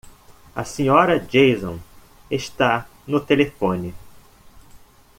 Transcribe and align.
A 0.55 0.63
Sra. 0.63 1.19
Jason 1.29 1.79
está 2.27 2.87
no 3.05 3.19
telefone. 3.21 3.93